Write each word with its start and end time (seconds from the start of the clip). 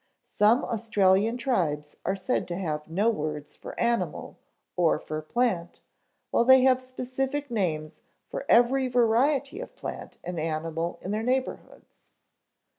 Some 0.33 0.63
Australian 0.65 1.37
tribes 1.37 1.95
are 2.05 2.15
said 2.15 2.47
to 2.47 2.55
have 2.55 2.89
no 2.89 3.11
words 3.11 3.55
for 3.55 3.79
animal 3.79 4.39
or 4.75 4.97
for 4.97 5.21
plant, 5.21 5.81
while 6.31 6.43
they 6.43 6.61
have 6.61 6.81
specific 6.81 7.51
names 7.51 8.01
for 8.27 8.43
every 8.49 8.87
variety 8.87 9.59
of 9.59 9.75
plant 9.75 10.17
and 10.23 10.39
animal 10.39 10.97
in 11.03 11.11
their 11.11 11.21
neighborhoods. 11.21 11.99